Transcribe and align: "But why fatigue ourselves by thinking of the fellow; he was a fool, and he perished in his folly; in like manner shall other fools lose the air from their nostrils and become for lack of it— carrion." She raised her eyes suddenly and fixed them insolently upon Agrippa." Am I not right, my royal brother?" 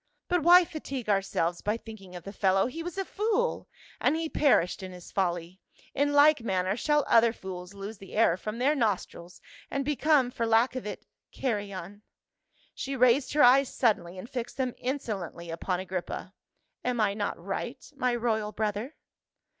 "But 0.29 0.41
why 0.41 0.65
fatigue 0.65 1.09
ourselves 1.09 1.61
by 1.61 1.77
thinking 1.77 2.15
of 2.15 2.23
the 2.23 2.33
fellow; 2.33 2.65
he 2.65 2.81
was 2.81 2.97
a 2.97 3.05
fool, 3.05 3.69
and 3.99 4.15
he 4.15 4.29
perished 4.29 4.81
in 4.81 4.91
his 4.91 5.11
folly; 5.11 5.61
in 5.93 6.11
like 6.11 6.41
manner 6.41 6.75
shall 6.75 7.03
other 7.05 7.31
fools 7.31 7.75
lose 7.75 7.99
the 7.99 8.13
air 8.15 8.35
from 8.35 8.57
their 8.57 8.73
nostrils 8.73 9.41
and 9.69 9.85
become 9.85 10.31
for 10.31 10.47
lack 10.47 10.75
of 10.75 10.87
it— 10.87 11.05
carrion." 11.39 12.01
She 12.73 12.95
raised 12.95 13.33
her 13.33 13.43
eyes 13.43 13.71
suddenly 13.71 14.17
and 14.17 14.27
fixed 14.27 14.57
them 14.57 14.73
insolently 14.79 15.51
upon 15.51 15.79
Agrippa." 15.79 16.33
Am 16.83 16.99
I 16.99 17.13
not 17.13 17.37
right, 17.37 17.77
my 17.95 18.15
royal 18.15 18.51
brother?" 18.51 18.95